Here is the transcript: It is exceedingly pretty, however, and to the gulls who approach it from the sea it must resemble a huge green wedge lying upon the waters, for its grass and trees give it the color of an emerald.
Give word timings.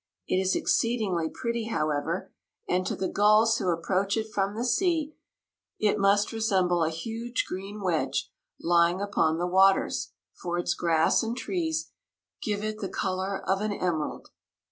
It 0.27 0.37
is 0.37 0.55
exceedingly 0.55 1.29
pretty, 1.29 1.65
however, 1.65 2.31
and 2.67 2.87
to 2.87 2.95
the 2.95 3.07
gulls 3.07 3.59
who 3.59 3.69
approach 3.69 4.17
it 4.17 4.27
from 4.33 4.55
the 4.55 4.65
sea 4.65 5.13
it 5.77 5.99
must 5.99 6.31
resemble 6.31 6.83
a 6.83 6.89
huge 6.89 7.45
green 7.47 7.81
wedge 7.81 8.31
lying 8.59 8.99
upon 8.99 9.37
the 9.37 9.45
waters, 9.45 10.11
for 10.33 10.57
its 10.57 10.73
grass 10.73 11.21
and 11.21 11.37
trees 11.37 11.91
give 12.41 12.63
it 12.63 12.79
the 12.79 12.89
color 12.89 13.47
of 13.47 13.61
an 13.61 13.71
emerald. 13.73 14.29